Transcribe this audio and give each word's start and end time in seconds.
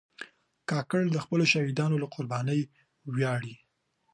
کاکړ 0.69 1.01
د 1.11 1.17
خپلو 1.23 1.43
شهیدانو 1.53 1.95
له 2.03 2.07
قربانۍ 2.15 2.61
ویاړي. 3.15 3.55